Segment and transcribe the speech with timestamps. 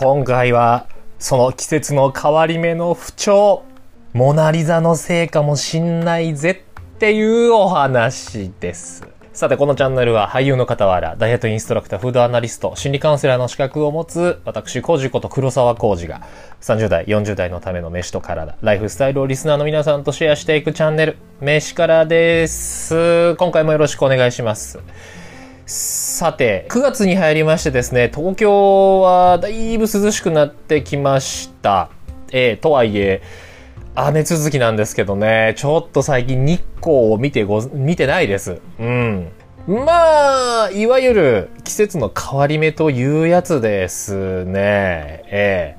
[0.00, 0.86] 今回は
[1.18, 3.64] その季節の変わり目の不調、
[4.12, 9.04] モナリザのせいかもしんないぜっていうお話です。
[9.32, 16.22] さて、このチャンネルは俳優の傍ら、ダイエットインストラクター、フードアナリスト、心理カウンセラーの資格を持つ、私、コージこと黒沢コージが、
[16.60, 23.34] 30代、40代のための飯と体、ライフスタイルをリスナーの皆さんとシェアしていくチャンネル、飯からです。
[23.34, 24.78] 今回もよろしくお願いします。
[25.68, 31.90] さて、9月に入りましてですね、東京はだいぶ涼しくなってきました。
[32.32, 33.20] えー、とはいえ、
[33.94, 38.62] 雨続きなんですけどね、ちょっと最近日光を見てご、見てないです。
[38.80, 39.28] うん。
[39.66, 45.22] まあ、いわゆる季節の変わり目というやつですね。
[45.26, 45.78] ええ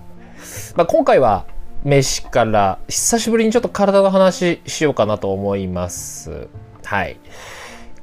[0.75, 1.47] まあ、今回は
[1.83, 6.47] 飯から久しぶりにちょっと体の話しようかなと思います。
[6.85, 7.17] はい。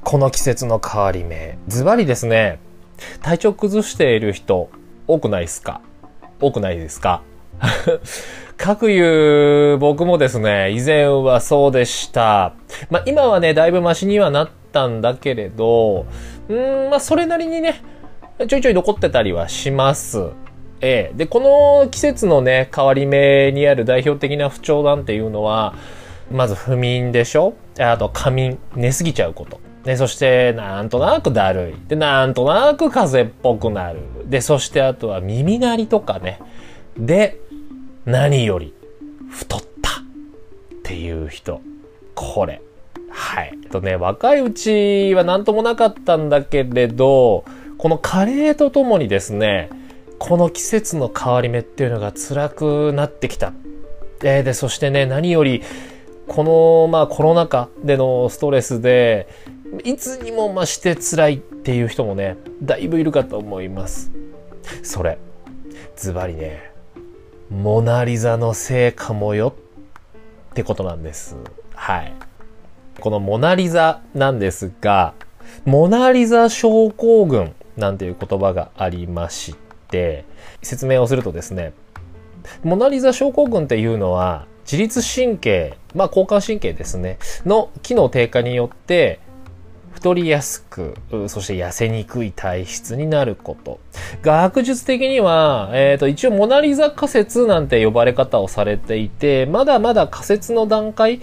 [0.09, 1.57] この季節の変わり目。
[1.67, 2.59] ズバリですね、
[3.21, 4.69] 体調崩している人
[5.05, 5.81] 多くないですか？
[6.39, 7.23] 多くないですか？
[8.55, 12.53] 各いう僕もですね、以前はそうでした。
[12.89, 16.05] まあ今はね、だいぶマシにはなったんだけれど、
[16.47, 17.81] うーん、まあそれなりにね、
[18.47, 20.29] ちょいちょい残ってたりはします。
[20.79, 21.17] ええ。
[21.17, 21.41] で、こ
[21.81, 25.73] の季節のね、変わり目にある代表的な不調なんていうのは、
[26.31, 27.55] まず不眠でしょ？
[27.77, 29.59] あと仮眠、寝すぎちゃうこと。
[29.87, 31.87] で、そして、なんとなくだるい。
[31.87, 33.99] で、なんとなく風邪っぽくなる。
[34.25, 36.41] で、そしてあとは耳鳴りとかね。
[36.97, 37.39] で、
[38.05, 38.73] 何より、
[39.29, 40.03] 太ったっ
[40.83, 41.61] ていう人。
[42.15, 42.61] これ。
[43.09, 43.57] はい。
[43.71, 47.45] とね、若いうちは何ともなかったんだけれど、
[47.77, 49.69] この加齢とともにですね、
[50.19, 53.53] この季節の変わり目っていうのが辛くなってきた。
[54.21, 55.63] えで、そしてね、何より、
[56.27, 59.29] この、まあコロナ禍でのストレスで、
[59.83, 64.11] いつにも増して辛いっていう人もね、だいぶいるかと思います。
[64.83, 65.17] それ、
[65.95, 66.71] ズバリね、
[67.49, 69.53] モナリザのせいかもよ
[70.51, 71.37] ってことなんです。
[71.73, 72.13] はい。
[72.99, 75.13] このモナリザなんですが、
[75.65, 79.55] モナリザ症候群なんていう言葉がありまし
[79.89, 80.25] て、
[80.61, 81.73] 説明をするとですね、
[82.63, 89.19] モナリザ症候群っていうのは、自律神経、まあ交感神経ですね、の機能低下によって、
[89.97, 90.93] 太りやすく、
[91.27, 93.79] そして痩せにくい体質になること。
[94.21, 101.19] 学術的には、えっ、と、一応モナリザ仮説なんて呼ばれ方をされていて、まだまだ仮説の段階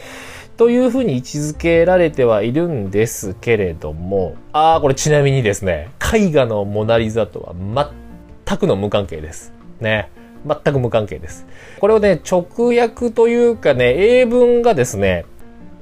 [0.57, 9.53] というふうに位置づけられてはいるんですけれども、ああ、これちなみにですね、絵画のモナリザとは全くの無関係です。
[9.81, 10.11] ね。
[10.45, 11.47] 全く無関係です。
[11.79, 15.27] これをね、直訳というかね、英文がですね、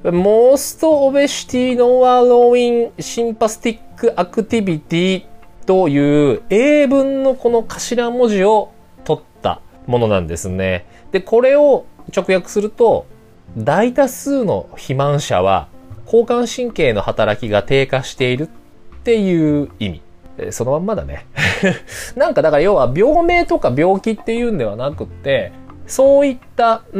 [0.03, 3.79] Most Obesity Non-Allowing Sympathetic
[4.15, 5.25] Activity
[5.65, 8.73] という英文のこの頭文字を
[9.05, 10.85] 取ったものなんですね。
[11.11, 13.05] で、これを直訳すると、
[13.57, 15.69] 大多数の肥満者は
[16.05, 20.01] 交感神経の働きが低下しているっていう意味。
[20.51, 21.27] そのまんまだね。
[22.17, 25.53] なんかだから要は病名とか病気っていうんではなくって、
[25.93, 26.99] そういった、う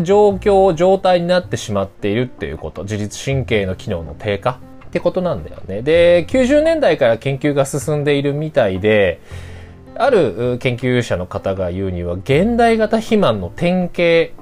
[0.00, 2.84] ん、状況、状態になってしまっているっていうこと。
[2.84, 4.52] 自律神経の機能の低下？
[4.86, 5.82] ってことなんだよね。
[5.82, 9.20] で、90年代から研究が進んでいるみたいで、
[9.96, 14.32] ある研究者の方が言うには、現代型肥満の典型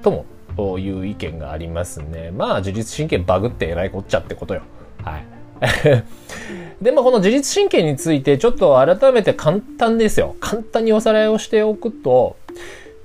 [0.00, 0.24] と
[0.56, 2.30] もいう意見がありますね。
[2.30, 4.62] まあ、自律神経バグってえらいこっちゃってことよ。
[5.02, 5.24] はい。
[6.80, 10.36] で、まあ、この自律神経についてちょっと改めて簡単ですよ。
[10.40, 12.36] 簡単におさらいをしておくと、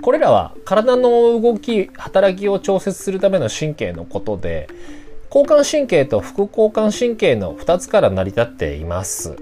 [0.06, 4.70] これらは体の動き、働きを調節するための神経のことで、
[5.34, 9.36] 交感神経と副交感神経の2つから成り立っています。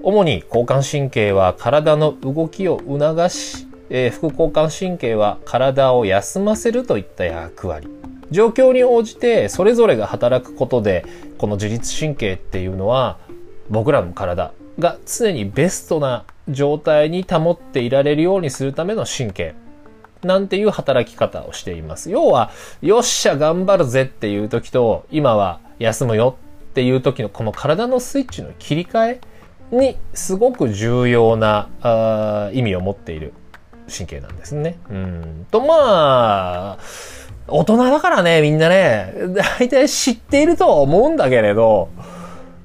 [0.00, 7.88] 主に交感神経は体の動きを促し、えー副交感神経は体を休ませるといった役割。
[8.30, 11.04] 状況に応じてそれぞれが働くことで、
[11.36, 13.18] この自律神経っていうのは
[13.68, 19.69] 僕らの体が常にベストな状態に保っていられるようにするための神経。
[20.22, 22.10] なんていう働き方をしています。
[22.10, 22.50] 要は、
[22.82, 26.36] よっしゃ頑張るぜっていう時と、今は休むよ
[26.70, 29.20] っていう時のこの体のスイッチの切り替え
[29.70, 33.32] にすごく重要なあ意味を持っている
[33.90, 34.78] 神経なんですね。
[34.90, 35.46] うん。
[35.50, 36.78] と、まあ、
[37.48, 39.12] 大人だからね、みんなね、
[39.58, 41.88] 大体知っているとは思うんだけれど、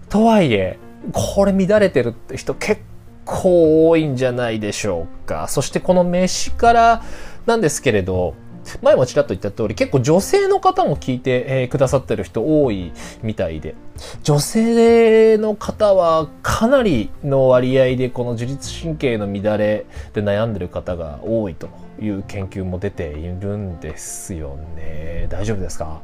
[0.09, 0.77] とはいえ、
[1.11, 2.81] これ乱れてるって人結
[3.25, 5.47] 構多いんじゃないでしょうか。
[5.47, 7.03] そしてこの飯から
[7.45, 8.33] なんですけれど、
[8.81, 13.75] 前もちらっと言った通り、結構女性の方も聞いて、えー、くださってる人多いみたいで、
[14.23, 21.69] 女性の方はかなりの割合でこの自律神経の乱れで悩んでる方が多いと
[22.01, 25.27] いう研究も出ているんですよね。
[25.29, 26.01] 大丈夫ですか？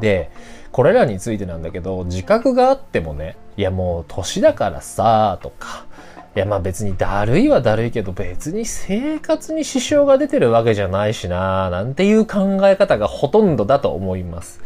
[0.00, 0.30] で、
[0.70, 5.84] これらについてなんだけど、自覚があってもね、いやもう年だからさ、とか、
[6.34, 14.60] いやまあ別にだるいはだるいけど別に生活に支障が出てるわけじゃないしななんていう考え方がほとんどだと思います。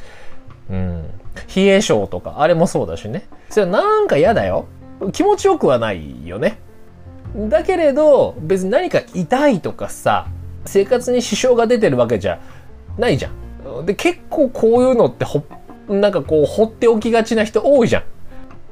[0.71, 1.11] うん。
[1.55, 3.27] 冷え性とか、あれもそうだしね。
[3.51, 4.67] それはなんか嫌だよ。
[5.13, 6.59] 気持ちよくはないよね。
[7.37, 10.27] だけれど、別に何か痛いとかさ、
[10.65, 12.41] 生活に支障が出てるわけじゃ
[12.99, 13.87] ないじゃん。
[13.87, 15.45] で、結構こういうのってほ、
[15.89, 18.03] なんかこう、放っておきがちな人多いじゃん。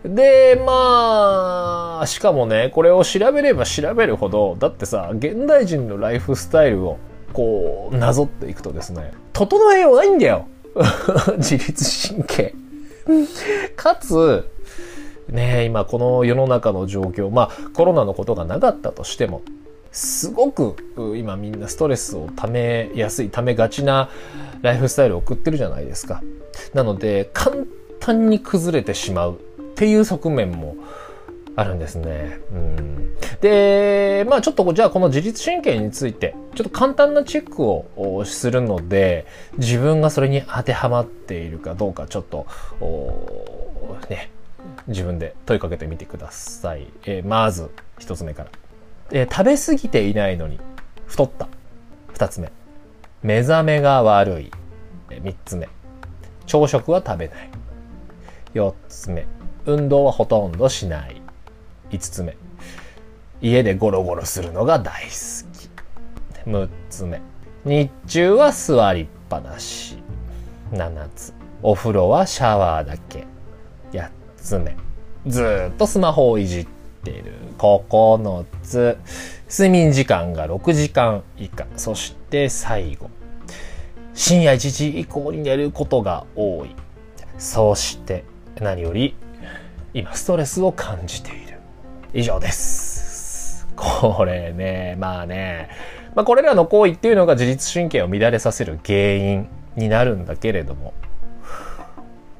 [0.04, 6.98] で、まあ、しかもね、これを調べれば調べるほど、だってさ、現代人のライフスタイルを、
[7.32, 10.46] こう、なぞっていくとですね、整えようないんだよ
[11.38, 12.54] 自律神経。
[13.76, 14.44] かつ、
[15.28, 19.40] ね今この世の中の状況、まあコロナのことがなかったとしても、
[19.90, 20.76] すごく
[21.16, 24.10] 今みんなストレスをためやすい、ためがちな
[24.60, 26.22] ライフスタイルを送ってるじゃないですか。
[26.74, 27.56] なので、簡
[28.00, 29.38] 単に崩れてしまう
[29.74, 30.76] っていう側面も
[31.56, 32.38] あるんですね。
[32.52, 39.26] うん、で、まあちょっとじゃあこの自律神経について、ちょっと簡単なチェックをするので、
[39.58, 42.46] 自分がそれに当てはまっているかどうかちょっと、
[44.08, 44.30] ね、
[44.86, 46.86] 自分で問いかけてみてください。
[47.04, 48.50] えー、まず、一つ目から。
[49.10, 50.60] えー、食べ過ぎていないのに
[51.06, 51.48] 太った。
[52.12, 52.52] 二つ目。
[53.22, 54.50] 目覚めが悪い。
[55.20, 55.68] 三つ目。
[56.46, 57.50] 朝食は食べない。
[58.54, 59.26] 四つ目。
[59.66, 61.22] 運動はほとんどしない。
[61.90, 62.36] 5つ目。
[63.40, 66.48] 家でゴロゴロするのが大好き。
[66.48, 67.20] 6つ目。
[67.64, 69.98] 日中は座りっぱなし。
[70.72, 71.32] 7つ。
[71.62, 73.26] お風呂はシャワーだけ。
[73.92, 74.76] 8つ目。
[75.26, 76.66] ずっとスマホをいじっ
[77.02, 77.32] てる。
[77.56, 78.98] 9つ。
[79.48, 81.66] 睡眠時間が6時間以下。
[81.76, 83.08] そして最後。
[84.12, 86.76] 深夜1時以降に寝ることが多い。
[87.38, 88.24] そして
[88.60, 89.16] 何より
[89.94, 91.58] 今ストレスを感じている。
[92.12, 93.66] 以上です。
[93.76, 95.68] これね、まあね、
[96.16, 100.94] まあこれらの行為っていうのが自律神経を乱れさせる原因になるんだけれども、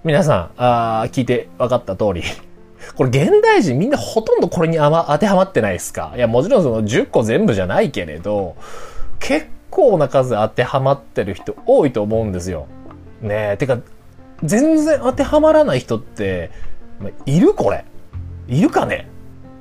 [0.02, 2.22] 皆さん、あ聞いて分かった通り、
[2.96, 6.12] これ現代人みんなほとんどこれにあ、ま、当てはまってないですか？
[6.16, 8.56] いや、もちろんその10個全部じゃないけれど、
[9.20, 12.66] 結構な数当てはまってる人多いと思うんですよ。
[13.22, 13.78] ねえ、てか、
[14.42, 16.50] 全然当てはまらない人って、
[17.26, 17.85] いるこれ。
[18.49, 19.08] いるかね？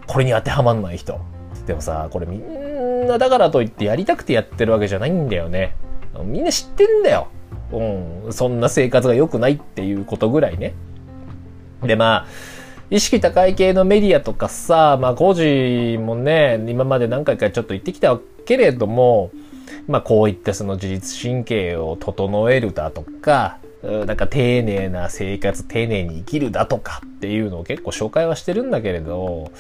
[0.08, 1.20] これに当てはまんない人。
[1.66, 5.76] でもさ、これみんなだからといってやりたくてやってるわけじゃないんだよね。
[6.24, 7.28] みんな知ってんだよ。
[7.72, 8.34] うん。
[8.34, 10.74] そんな生活が良くないっていうことぐらいね。
[11.82, 12.28] で、まあ、
[12.90, 19.32] 意識高い系のメディアとかさ、まあ、工事もね、今まで何回かちょっと言ってきたけれども、
[19.88, 29.52] まあ、こういったその自律神経を整えるだとか、なんか丁寧な生活、丁寧に生きるだとかっていうのを結構紹介はしてるんだけれど、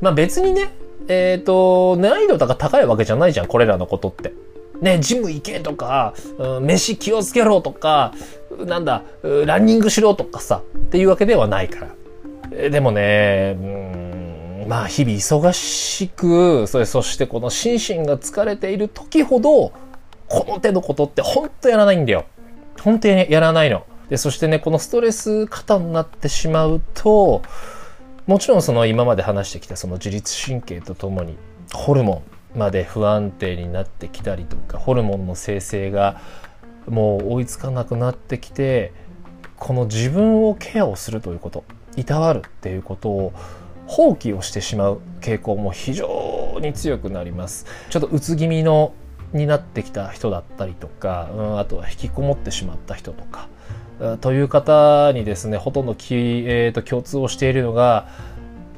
[0.00, 0.70] まあ別にね、
[1.08, 4.32] えっ、ー、と、難易度が高いわけじゃないじゃん、これらのことって。
[4.80, 8.14] ね、ジム行けとか、うん、飯気をつけろとか、
[8.66, 11.86] なんだ、ランニングしろとかさ、っていうわけではないか
[12.50, 12.70] ら。
[12.70, 13.62] でもね、う
[14.66, 19.72] ん、まあ日々忙しく、それそしてこの心身が疲れている時ほど、
[20.28, 22.24] この手のことってほんとやらないんだよ。
[22.80, 23.86] 本当にやらないの。
[24.08, 27.42] で、そしてね、このストレス過多になってしまうと、
[28.26, 31.36] もちろんその今まで話してきたその自律神経とともに
[31.72, 32.22] ホルモ
[32.54, 36.20] ンまで不安定になってきたりとか、ホルモンの生成が
[36.88, 38.92] もう追いつかなくなってきて、
[39.56, 41.64] この自分をケアをするということ、
[41.96, 43.32] いたわるっていうことを
[43.86, 47.66] 放棄をしてしまう傾向も非常に強くなります。
[47.90, 48.92] ちょっとうつ気味の
[49.32, 53.48] になってきた人だったりとか、うん、あとは引きこもってしまった人とか、
[54.20, 58.08] という方にですね、ほとんどき、えーと、共通をしているのが、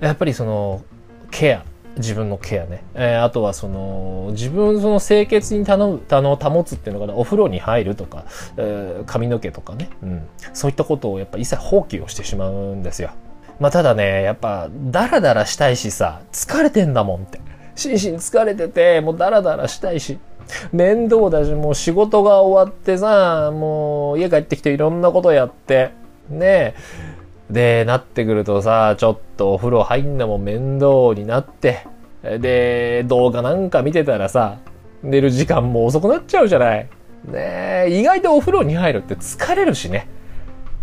[0.00, 0.82] やっぱりその、
[1.30, 1.64] ケア。
[1.97, 2.82] 自分のケアね。
[2.94, 8.25] えー、あとはその、自分その清潔に頼む、あの、保つっていうのが、お風呂に入るとか、
[8.56, 9.90] えー、髪の毛とかね。
[10.02, 10.26] うん。
[10.54, 13.11] そういったことをやっぱ一切放棄をしてしまうんですよ。
[13.61, 17.40] まあ、ただね、やっぱ、ダラダラしたいしさ、疲れてんだもんって。
[17.75, 20.18] 心身疲れてて、もうダラダラしたいし。
[20.72, 25.90] 面倒だし、もう仕事が終わってさ、もう家帰ってきていろんなことやって、
[26.28, 26.75] ね
[27.50, 31.87] で、なってくるとさ、ちょっとお風呂入んのも面倒になって、
[32.22, 34.58] で、動画なんか見てたらさ、
[35.02, 36.88] 寝る時間も遅くなっちゃうじゃない。
[37.25, 40.08] ね意外とお風呂に入るって疲れるしね。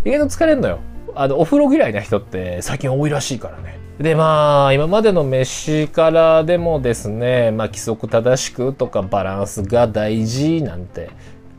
[0.05, 0.79] 意外と疲れるのよ。
[1.15, 3.78] あの、お風呂嫌いな人って最近多いらしいからね。
[3.99, 11.09] で、まあ、今までの飯からでもですね、まあ、規則正しくとかバランスが大事なんて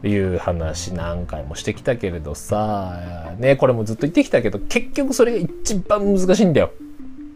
[0.03, 6.71] いう話何回もしてきたけれどさ、ね、これもずっと言ってきたけど、結局それが一番難しいんだよ。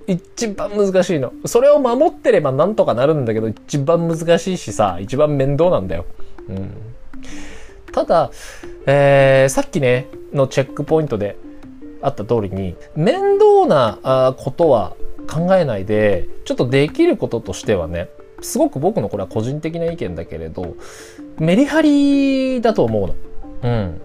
[0.07, 1.35] 一番難しいの。
[1.45, 6.07] それを守ってればなんとかなるんだけど、一番難しいしさ、一番面倒なんだよ。
[6.49, 6.71] うん。
[7.93, 8.31] ただ、
[8.87, 11.37] えー、さっきね、のチェックポイントで
[12.05, 14.95] あった通りに、面倒なことは
[15.27, 18.09] 考えないで、ちょっとできることとしてはね、
[18.43, 20.77] すごく僕のこれは個人的な意見だけれど、
[21.39, 23.15] メリハリだと思うの。
[23.63, 24.01] うん。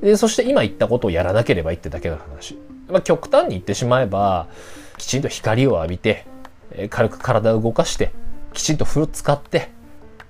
[0.00, 2.58] で、そして今言ったことをやらなければいいってだけの話。
[2.88, 4.48] まあ、極端に言ってしまえば、
[4.96, 6.24] きちんと光を浴びて、
[6.88, 8.12] 軽く体を動かして、
[8.54, 9.70] きちんと風呂使って、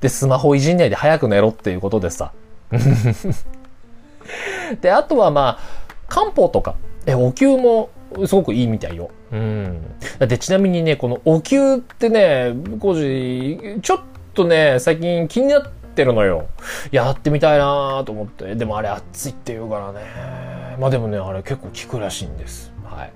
[0.01, 2.33] で、スマホいじんないで早く寝ろっていうことでさ。
[4.81, 6.75] で、あとはまあ、漢方とか、
[7.07, 7.91] え、お灸も
[8.27, 9.11] すごくいいみたいよ。
[9.33, 9.81] うん。
[10.19, 14.01] で、ちなみにね、このお灸ってね、コージ、ちょっ
[14.35, 16.47] とね、最近気になってるのよ。
[16.91, 18.55] やってみたいなと思って。
[18.55, 20.01] でもあれ熱いって言うからね。
[20.79, 22.73] まあでもね、あれ結構効くらしいんです。
[22.85, 23.13] はい。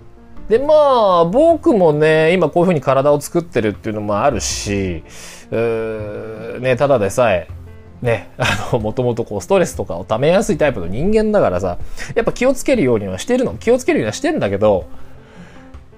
[0.50, 5.04] で、まあ、僕もね、今こういう風に体を作ってるっていうのもあるし、
[5.52, 7.46] うーね、ただでさえ、
[8.02, 11.78] ね、あの、もともとこう、ストレスとかを溜めやすいタイプの人間だからさ、
[12.14, 13.54] やっぱ気をつけるようにはしてるの。
[13.54, 14.86] 気をつけるようにはしてんだけど、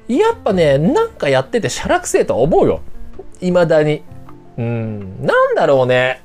[0.08, 2.80] やっぱね、なんかやっててしゃらくせえとは思うよ。
[3.40, 4.02] 未だに。
[4.58, 6.22] うん、なんだろうね。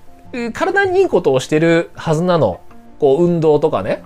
[0.54, 2.60] 体にいいことをしてるはずなの。
[3.00, 4.04] こう、運動とかね。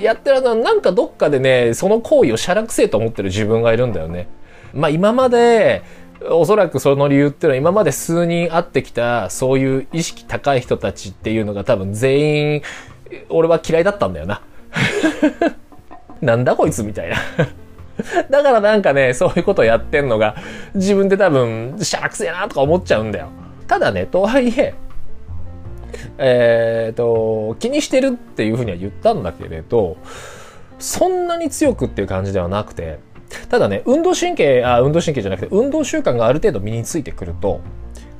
[0.00, 4.28] やってるのなんかどっかでね、その行為をしゃらくせえと思ってる自分がいるんだよね。
[4.72, 5.82] まあ今まで、
[6.30, 12.62] おそらくその理由っていうのは今まで数人会ってきたそういう意識高い人たちっていうのが多分全員
[13.28, 14.42] 俺は嫌いだったんだよな。
[16.20, 17.16] なんだこいつみたいな
[18.30, 20.36] だからなんかね、そういうことやってんのが
[20.74, 23.28] 自分で多分しゃらくせえなとか思っちゃうんだよ。
[23.66, 24.74] ただね、とはいえ、
[26.18, 29.96] えっ、ー、と、気にしてるっていうふうには言ったんだけれど、
[30.78, 32.98] そんなに強くっていう感じではなくて、
[33.48, 37.60] ただね、運動神経、あ、運動神経じゃなくて、運動習慣がある程度身についてくると、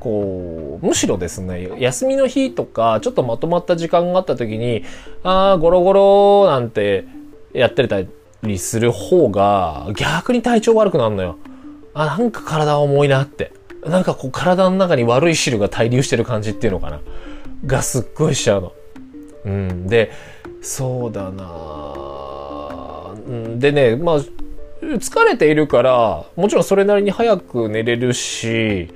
[0.00, 4.84] こう、むしろですね、休みの日とか、ちょっとまとまった時間があった時に、
[5.22, 7.04] ああ、ゴロゴロなんて
[7.52, 8.00] やってた
[8.42, 11.38] りする方が、逆に体調悪くなるのよ。
[11.94, 13.52] あ、なんか体重いなって。
[13.84, 17.00] なんかこう体の中に悪い汁が滞留してる感じっていうのかな。
[17.64, 18.72] がすっごいしちゃうの。
[19.44, 19.86] うん。
[19.86, 20.10] で、
[20.60, 21.94] そうだな
[23.58, 24.18] でね、まあ、
[24.82, 28.88] 疲れているから、もちろんそれなりに早く寝れるし、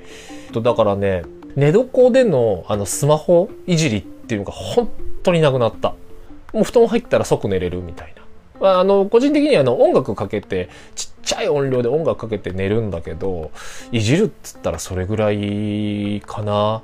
[0.52, 1.22] だからね、
[1.56, 4.90] 寝床でのあのスマホいじりっていうのが本
[5.22, 5.94] 当になくなった。
[6.52, 8.14] もう布団入ったら即寝れるみたい
[8.60, 8.80] な。
[8.80, 13.50] あの、個人的にはあの音楽かけて、ちっちゃい音量で音楽かけて寝るんだけど、
[13.90, 16.82] いじるっつったらそれぐらいかな。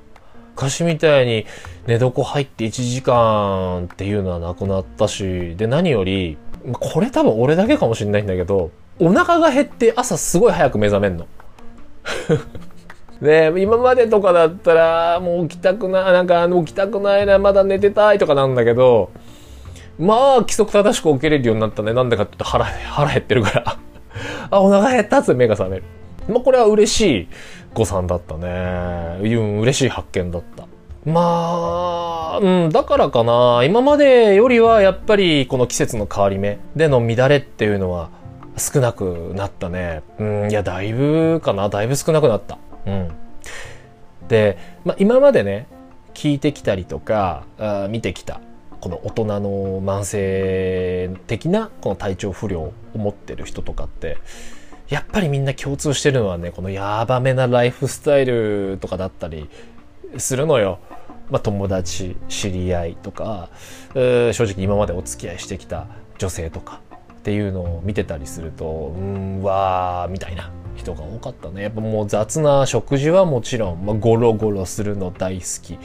[0.55, 1.45] 昔みたいに
[1.87, 6.39] 寝床入って1時間っていうのはなくなったし、で何より、
[6.73, 11.27] これ多分俺だけかもしんないんだけど、お腹が減って朝すごい早く目覚めんの。
[13.21, 19.11] で、 今までとかだったら、もう起きたくない、なんか起きたくないな、まだ寝てたいとかなんだけど、
[19.99, 21.93] まあ、規則正しく起きれるようになったね。
[21.93, 23.77] なんでかって言うと腹、腹減ってるから
[24.51, 25.85] あ、お腹減ったって目が覚める。
[26.29, 27.29] まあ、これは嬉しい
[27.75, 29.19] 誤算だったね。
[29.23, 30.65] うん、嬉しい発見だった。
[31.07, 33.63] まあ、うん、だからかな。
[33.65, 38.09] 今までよりはやっぱりこの季節の変わり目での乱れっていうのは
[38.57, 40.03] 少なくなったね。
[40.19, 41.69] うん、いや、だいぶかな。
[41.69, 42.59] だいぶ少なくなった。
[42.87, 43.09] うん。
[44.29, 45.67] で、まあ、今までね、
[46.15, 48.41] 聞いてきたりとか、あ見てきた、
[48.81, 49.41] この大人の
[49.83, 54.19] 慢性的なこの体調不良を持ってる人とかって、
[54.89, 59.51] やっぱりみんな共通してるのはね、このやばめなライフスタイルとかだったり
[60.17, 60.79] するのよ。
[61.29, 63.51] まあ、友達、知り合いとか、
[63.95, 66.81] 正直今までお付き合いしてきた女性とか、
[67.27, 71.65] っていうのを見てたりすると、うん、わー、みたいな人が多かったね。
[71.65, 75.77] やっぱもう雑な食事はもちろん、まあ、ゴロゴロするの大好き。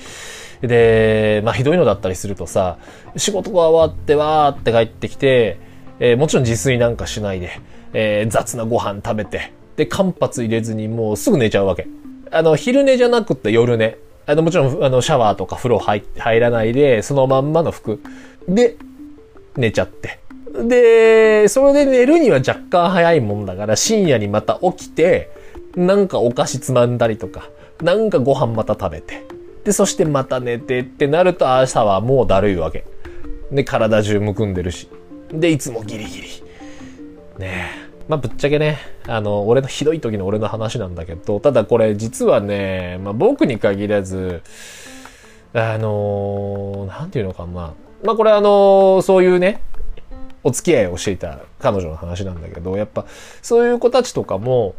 [0.61, 2.77] で、まあひどいのだったりするとさ、
[3.17, 5.57] 仕事が終わってわーって帰ってきて、
[5.99, 7.59] えー、もちろん自炊なんかしないで、
[7.93, 11.87] えー、雑なご飯食べて、で、間髪入れずにもうすぐ寝ちゃうわけ。
[12.29, 13.97] あの、昼寝じゃなくて夜寝。
[14.27, 17.99] あの、もちろん、あの、シャワーとか風呂入入らないで、そのまんまの服
[18.47, 18.75] で
[19.57, 20.20] 寝ちゃって。
[20.53, 25.31] で、それで寝るには若干早いもんだから、深夜にまた起きて、
[25.75, 27.49] なんかお菓子つまんだりとか、
[27.81, 29.25] なんかご飯また食べて、
[29.63, 32.85] で、そしてまた寝てってなると朝はもうだるいわけ。
[33.51, 34.87] で、体中むくんでるし。
[35.31, 36.27] で、いつもギリギリ。
[37.37, 37.91] ねえ。
[38.07, 38.77] まあ、ぶっちゃけね、
[39.07, 44.41] あの、俺のひどい時の俺の話なんだけど、ただこれ実はね、まあ、僕に限らず、
[45.53, 47.73] あのー、なんていうのかな。
[48.03, 49.61] まあ、これあのー、そういうね、
[50.43, 53.05] お付き合いをしていた彼女の話なんだけど、やっぱ
[53.41, 54.75] そういう子たちとかも、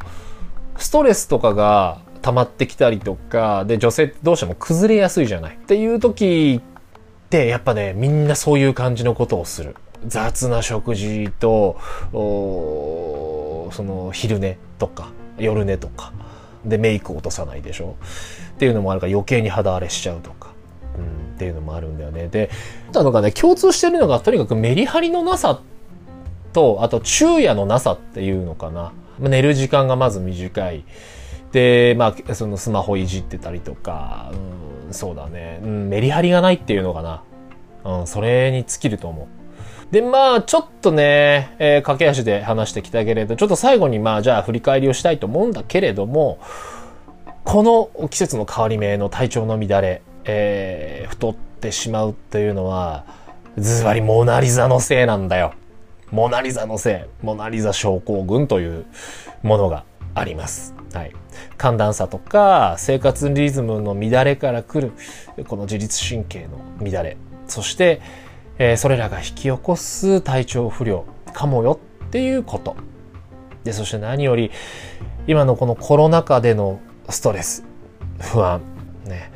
[0.76, 5.54] ストレスとかが溜まってきたりとか、で、女性ってどうしても崩れやすいじゃない。
[5.54, 9.76] っていう時って、やっぱね、みんなそういう感じのことをする。
[10.06, 11.78] 雑な食事と、
[12.12, 16.12] その昼寝とか、夜寝とか、
[16.64, 17.96] で、メイク落とさないでしょ
[18.54, 20.51] っていうのもあるから余計に肌荒れしちゃうとか。
[21.42, 22.28] っていうのもあるんだよね。
[22.28, 22.50] で、
[22.94, 25.60] あのがね、共通してるのが、とにかくメリハリのなさ
[26.52, 28.92] と、あと昼夜のなさっていうのかな。
[29.18, 30.84] 寝る時間がまず短い。
[31.50, 34.32] で、まあ、そのスマホいじってたりとか、
[34.86, 37.22] うん、そうだね、うん、メリハリがないっていうのかな。
[37.84, 39.92] うん、それに尽きると思う。
[39.92, 46.38] で、まあ、ちょっとね、えー、駆け足で話してきたけれど、ちょっと最後にまあ、じゃあ振り返りをしたいと思うんだけれども、
[47.44, 53.04] この季節の変わり目の体調の乱れ、えー、太ってしまうっていうのは、
[53.58, 55.54] ズバリモナリザのせいなんだよ。
[56.10, 58.86] モナリザのせい、モナリザ症候群という
[59.42, 60.74] ものがあります。
[60.92, 61.12] はい。
[61.56, 64.92] 寒暖差とか生活リズムの乱れから来る
[65.46, 68.00] この自律神経の乱れそして、
[68.58, 72.76] えー、それらが引き起こす体調不良かもよっていうこと
[73.64, 74.50] でそして何より
[75.26, 77.64] 今のこのコロナ禍でのストレス
[78.18, 78.60] 不安
[79.04, 79.30] ね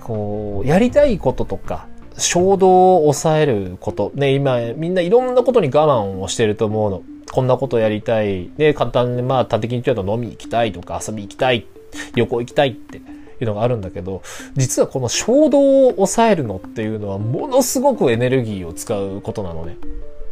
[0.00, 1.86] こうやりたいこととか
[2.18, 8.50] 衝動を抑えることね今みんないろんなことに我慢をしてると思うのこんなことやりたい。
[8.56, 11.66] で、簡単に、まあ、端的に言うと飲み行きたいとか遊び行きたい、
[12.14, 13.02] 旅行行きたいってい
[13.40, 14.22] うのがあるんだけど、
[14.56, 19.76] 実はこの衝動を抑えるのっていうのはものすごくエネルギーを使うことなのね。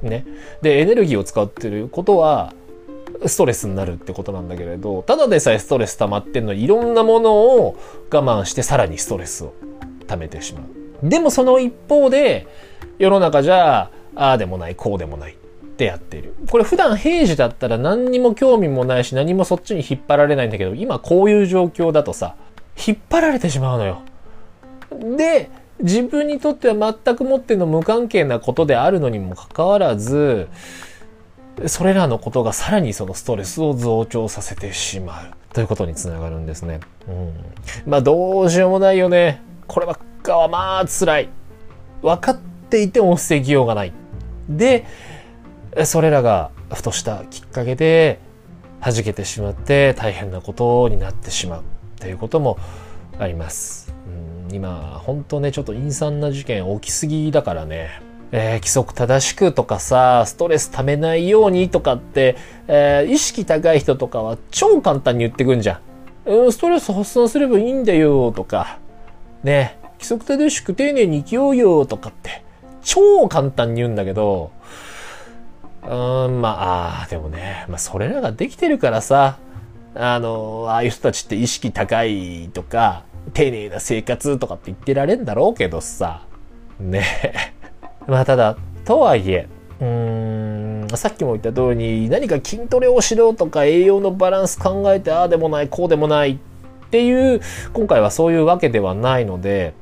[0.03, 0.27] ね。
[0.61, 2.53] で、エネルギーを使ってることは、
[3.27, 7.77] ストレスになるってことなんだけれど、ただでさえストレス溜まってんのにいろんなものを
[8.13, 9.55] 我慢してさらにストレスを
[10.09, 11.09] 溜めてしまう。
[11.09, 12.49] でもその一方で、
[12.99, 15.33] 世の中じゃ、ああでもない、こうでもない。
[15.33, 15.37] っ
[15.79, 16.35] てやってる。
[16.51, 22.35] これ普段平時だったら何にも興味もないし何もそっちに引っ張られないんだけど、今こういう状況だとさ、
[22.85, 24.01] 引っ張られてしまうのよ。
[25.17, 30.49] で、自分にとっては全くもっての無関係なことであるのにもかかわらず、
[31.67, 35.27] それらのことがさらにそのストレスを増長させてしまう。
[35.55, 36.81] ということにつながるんですね。
[37.09, 37.35] うん。
[37.87, 39.43] まあどうしようもないよね。
[39.69, 41.29] こればっかはまあ辛い。
[42.03, 42.39] 分かっ
[42.71, 43.93] ていても防ぎようがない。
[44.49, 44.87] で、
[45.85, 48.19] それらがふとしたきっかけで
[48.81, 51.63] 弾けてしまって大変なことになってしまう
[52.01, 52.59] ということも
[53.19, 53.93] あります。
[54.51, 58.01] うん今本当ねちょっと陰惨な事件起きすぎだからね、
[58.33, 65.81] えー、規則正しくとかさストレスためないようにとかって、えー、意識高い人とかは超簡単に言ってくんじゃ
[66.27, 66.31] ん。
[66.31, 68.79] うん、ストレス発散すればいいんだよとか
[69.43, 72.45] ね規則正しく丁寧に生きようよとかって
[72.83, 74.51] 超簡単に言うんだけど
[75.83, 79.39] うん、まあ、あでもね、まあ、それらができてるからさ、
[79.95, 86.27] あの、ああいう人たちって意識高いとか、丁寧な生活とかって言ってられんだろうけどさ、
[86.79, 87.05] ね。
[88.07, 89.49] まあ、ただ、とはいえ、
[89.81, 89.87] うー
[90.85, 96.39] ん、さっきも言った通り、何か筋トレをしろとか栄養のバランス考えて、ああでもない、こうでもないっ
[96.89, 97.41] っていう、
[97.75, 99.75] 今回はそういうわけではないので、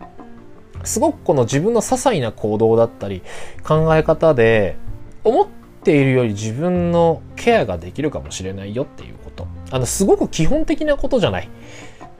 [0.84, 3.22] すごくこの自分の些細な行動だったり、
[3.64, 4.76] 考え方で、
[5.24, 5.46] 思っ
[5.84, 9.46] ているより自分のケアができるかもしれないよっていうこと。
[9.70, 11.48] あの、すごく基本的なことじゃない。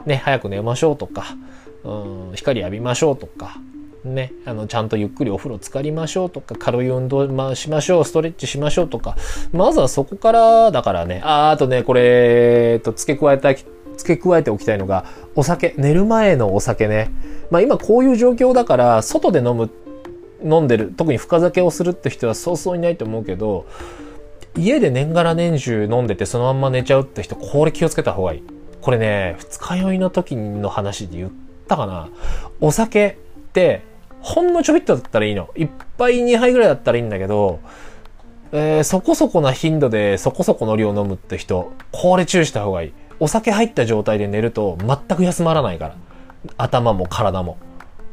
[0.07, 1.37] ね、早く寝ましょうとか、
[1.83, 3.57] うん、光浴びましょうとか、
[4.05, 9.17] ね、あの、ちゃんとゆっくりお風呂浸かりましょうとか、軽い運動、まあ、しましょう、ストレッチしましょうとか、
[9.53, 13.59] まずはそこからだからね、あ、あとね、これ、えっと、付け加えたい、
[13.97, 15.05] 付け加えておきたいのが、
[15.35, 17.11] お酒、寝る前のお酒ね。
[17.51, 19.71] まあ今こういう状況だから、外で飲む
[20.43, 23.67] 飲んでる特に深酒をするって人はそうそういないと思うけど
[24.57, 28.43] 家で年がら年中飲んでてそのまんま寝ちゃうって人これ気をつけた方がいい
[28.81, 31.31] これね二日酔いの時の話で言っ
[31.69, 32.09] たかな
[32.61, 33.83] お酒って
[34.21, 37.61] ほんのちょびっとだったらいいの1杯2杯ぐらいだったらいいんだけど
[38.53, 42.93] えー、そこそこな頻度でそこそこの量飲むって人、これ注意した方がいい。
[43.19, 45.97] お酒入った状態で寝ると全く休まらないから。
[46.57, 47.59] 頭も体も。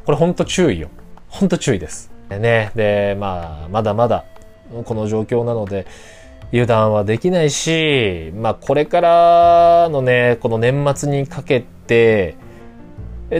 [0.05, 0.89] これほんと注意よ。
[1.27, 2.11] ほんと注意です。
[2.29, 2.71] ね。
[2.75, 4.25] で、まあ、まだまだ
[4.85, 5.85] この状況なので、
[6.49, 12.35] 油断はできないし、まあこれからのね、この年末にかけて、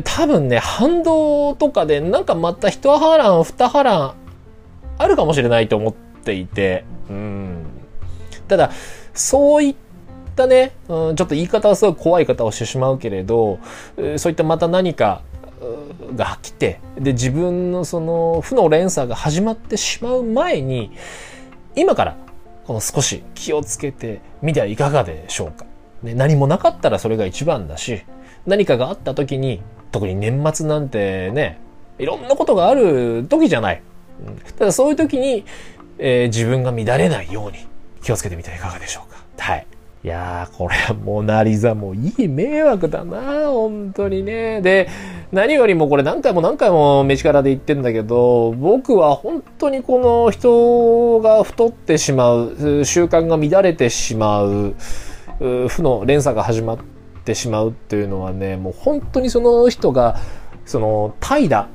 [0.04, 4.16] 多分ね、反動とかでなんかまた一波乱、二波乱
[4.98, 7.66] あるかもしれないと思っていて、うん。
[8.48, 8.72] ただ、
[9.14, 9.76] そういっ
[10.36, 13.60] たね、うん、ちょっと言い方はすごい怖い方をしてしまうけれど、
[14.18, 15.22] そういったまた何か
[16.16, 20.92] が来て、で、自分のその負の連鎖が始まってしまう前に、
[21.76, 22.18] 今から
[22.66, 25.66] この少し気をつけてみてはいかがでしょうか。
[26.02, 28.04] ね、何もなかったらそれが一番だし、
[28.46, 31.60] 何かがあった時に、特に年末なんてね、
[32.00, 33.82] いろんなことがある時じゃない。
[34.26, 35.44] うんただそういう時に、
[35.98, 37.58] えー、自分が乱れないように
[38.02, 39.24] 気をつけてみてはいかがでしょうか。
[39.38, 39.68] はい。
[40.04, 44.62] いやー、これはモナリザもいい迷惑だな本当にね。
[44.62, 44.90] で、
[45.32, 54.76] 何よりもこれ何回も何回も飯からで言ってんだけど、僕は本当にこの人が太ってしまう、習慣が乱れてしまう、
[55.40, 56.78] 負の連鎖が始まっ
[57.24, 60.18] てしまうっていうのはね、もう本当にその人が、
[60.66, 61.68] その、怠惰、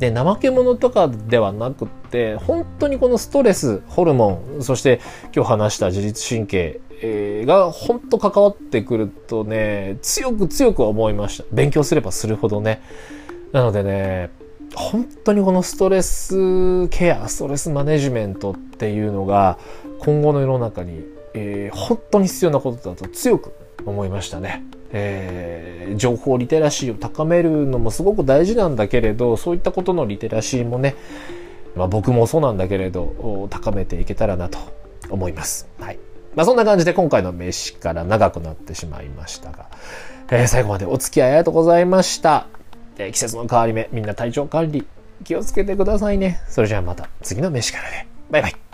[0.00, 5.00] で、怠け者とかではなくって、本当にこのストレス、ホルモン、そして
[5.34, 11.44] 今日話した自律神経、えー、が本当関わってくるとね、強く強く思いました。
[11.52, 12.82] 勉強すればするほどね。
[13.52, 14.30] なのでね、
[14.74, 19.58] 本当にこのストレスケア、ストレスマネジメントっていうのが
[19.98, 23.52] 今後の世の中に、えー、本当に必要なことだと強く
[23.84, 24.64] 思いましたね。
[24.92, 30.96] えー、情報リテラシーを高めるのもすごく大事なんだけれど、そういったことのリテラシーもね、
[31.76, 34.58] まあ、僕もそうなんだけれど、高めていけたらなと
[35.08, 35.68] 思います。
[35.78, 35.98] はい。
[36.34, 39.66] まあ、そんな感じで今回の飯から長くなってしまいましたが、
[40.30, 42.46] えー、最後までお付き合いありがとうございました。
[42.98, 44.86] えー、季節の変わり目、みんな体調管理
[45.24, 46.40] 気をつけてくださいね。
[46.48, 48.06] それじゃあまた次の飯からね。
[48.30, 48.69] バイバイ。